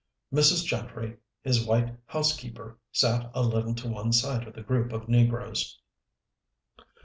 Mrs. 0.33 0.65
Gentry, 0.65 1.17
his 1.43 1.63
white 1.63 1.93
housekeeper, 2.07 2.75
sat 2.91 3.29
a 3.35 3.43
little 3.43 3.75
to 3.75 3.87
one 3.87 4.11
side 4.11 4.47
of 4.47 4.55
the 4.55 4.63
group 4.63 4.91
of 4.93 5.07
negroes. 5.07 5.77